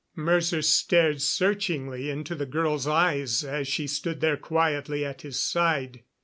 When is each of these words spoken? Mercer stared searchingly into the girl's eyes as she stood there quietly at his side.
Mercer 0.15 0.63
stared 0.63 1.21
searchingly 1.21 2.09
into 2.09 2.33
the 2.33 2.47
girl's 2.47 2.87
eyes 2.87 3.43
as 3.43 3.67
she 3.67 3.85
stood 3.85 4.19
there 4.19 4.35
quietly 4.35 5.05
at 5.05 5.21
his 5.21 5.39
side. 5.39 6.01